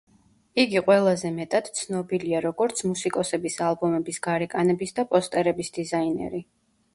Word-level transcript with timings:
იგი 0.61 0.79
ყველაზე 0.85 1.29
მეტად 1.35 1.69
ცნობილია, 1.79 2.39
როგორც 2.45 2.81
მუსიკოსების 2.93 3.59
ალბომების 3.67 4.19
გარეკანების 4.29 4.97
და 5.01 5.07
პოსტერების 5.13 5.71
დიზაინერი. 5.79 6.43